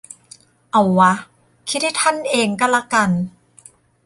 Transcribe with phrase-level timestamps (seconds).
[0.71, 1.11] เอาวะ
[1.69, 3.09] คิดให้ท่านเองก็ละกัน